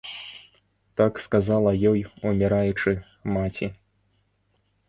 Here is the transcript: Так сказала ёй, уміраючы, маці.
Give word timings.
Так 1.01 1.19
сказала 1.25 1.75
ёй, 1.91 1.99
уміраючы, 2.31 2.97
маці. 3.37 3.73